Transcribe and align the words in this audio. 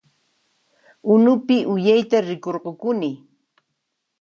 Unupi 1.15 1.57
uyayta 1.73 2.17
rikurukuni 2.27 3.11